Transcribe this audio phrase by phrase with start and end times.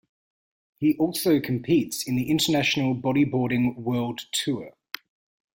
[0.79, 4.71] He also competes in the international bodyboarding World Tour.